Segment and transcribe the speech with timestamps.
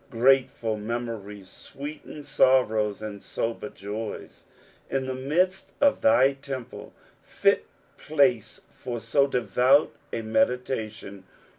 [0.09, 4.45] Grateful memories sweeten sorrows and sober jaji.
[4.91, 11.25] "Inthft mid»t of thy temple." Fit place for so devout a meditation.